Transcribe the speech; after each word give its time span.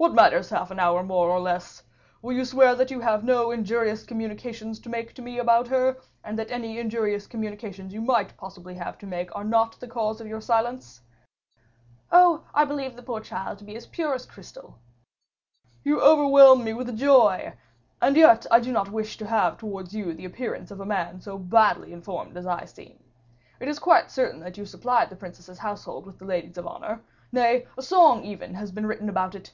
What 0.00 0.14
matters 0.14 0.48
half 0.50 0.70
an 0.70 0.78
hour 0.78 1.02
more 1.02 1.28
or 1.28 1.40
less? 1.40 1.82
Will 2.22 2.32
you 2.32 2.44
swear 2.44 2.76
that 2.76 2.88
you 2.88 3.00
have 3.00 3.24
no 3.24 3.50
injurious 3.50 4.04
communications 4.04 4.78
to 4.78 4.88
make 4.88 5.12
to 5.14 5.22
me 5.22 5.40
about 5.40 5.66
her, 5.66 5.96
and 6.22 6.38
that 6.38 6.52
any 6.52 6.78
injurious 6.78 7.26
communications 7.26 7.92
you 7.92 8.00
might 8.00 8.36
possibly 8.36 8.76
have 8.76 8.96
to 8.98 9.06
make 9.08 9.34
are 9.34 9.42
not 9.42 9.80
the 9.80 9.88
cause 9.88 10.20
of 10.20 10.28
your 10.28 10.40
silence?" 10.40 11.00
"Oh! 12.12 12.44
I 12.54 12.64
believe 12.64 12.94
the 12.94 13.02
poor 13.02 13.18
child 13.18 13.58
to 13.58 13.64
be 13.64 13.74
as 13.74 13.88
pure 13.88 14.14
as 14.14 14.24
crystal." 14.24 14.78
"You 15.82 16.00
overwhelm 16.00 16.62
me 16.62 16.74
with 16.74 16.96
joy. 16.96 17.54
And 18.00 18.16
yet 18.16 18.46
I 18.52 18.60
do 18.60 18.70
not 18.70 18.92
wish 18.92 19.18
to 19.18 19.26
have 19.26 19.58
towards 19.58 19.94
you 19.96 20.14
the 20.14 20.26
appearance 20.26 20.70
of 20.70 20.78
a 20.78 20.86
man 20.86 21.20
so 21.20 21.36
badly 21.38 21.92
informed 21.92 22.36
as 22.36 22.46
I 22.46 22.66
seem. 22.66 23.02
It 23.58 23.66
is 23.66 23.80
quite 23.80 24.12
certain 24.12 24.38
that 24.42 24.56
you 24.56 24.64
supplied 24.64 25.10
the 25.10 25.16
princess's 25.16 25.58
household 25.58 26.06
with 26.06 26.18
the 26.20 26.24
ladies 26.24 26.56
of 26.56 26.68
honor. 26.68 27.00
Nay, 27.32 27.66
a 27.76 27.82
song 27.82 28.18
has 28.22 28.30
even 28.30 28.70
been 28.76 28.86
written 28.86 29.08
about 29.08 29.34
it." 29.34 29.52